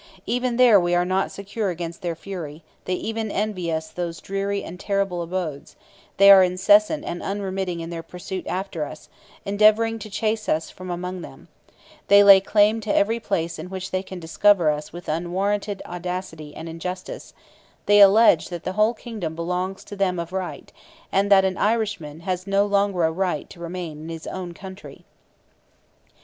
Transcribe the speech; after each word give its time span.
Even 0.25 0.57
there 0.57 0.79
we 0.79 0.95
are 0.95 1.05
not 1.05 1.31
secure 1.31 1.69
against 1.69 2.01
their 2.01 2.15
fury; 2.15 2.63
they 2.85 2.95
even 2.95 3.29
envy 3.29 3.71
us 3.71 3.91
those 3.91 4.19
dreary 4.19 4.63
and 4.63 4.79
terrible 4.79 5.21
abodes; 5.21 5.75
they 6.17 6.31
are 6.31 6.41
incessant 6.41 7.05
and 7.05 7.21
unremitting 7.21 7.81
in 7.81 7.91
their 7.91 8.01
pursuit 8.01 8.47
after 8.47 8.83
us, 8.83 9.09
endeavouring 9.45 9.99
to 9.99 10.09
chase 10.09 10.49
us 10.49 10.71
from 10.71 10.89
among 10.89 11.21
them; 11.21 11.49
they 12.07 12.23
lay 12.23 12.39
claim 12.41 12.81
to 12.81 12.95
every 12.95 13.19
place 13.19 13.59
in 13.59 13.69
which 13.69 13.91
they 13.91 14.01
can 14.01 14.19
discover 14.19 14.71
us 14.71 14.91
with 14.91 15.07
unwarranted 15.07 15.83
audacity 15.85 16.55
and 16.55 16.67
injustice; 16.67 17.35
they 17.85 17.99
allege 18.01 18.49
that 18.49 18.63
the 18.63 18.73
whole 18.73 18.95
kingdom 18.95 19.35
belongs 19.35 19.83
to 19.83 19.95
them 19.95 20.17
of 20.17 20.33
right, 20.33 20.71
and 21.11 21.31
that 21.31 21.45
an 21.45 21.59
Irishman 21.59 22.21
has 22.21 22.47
no 22.47 22.65
longer 22.65 23.03
a 23.03 23.11
right 23.11 23.47
to 23.51 23.59
remain 23.59 24.01
in 24.01 24.09
his 24.09 24.25
own 24.25 24.55
country." 24.55 25.05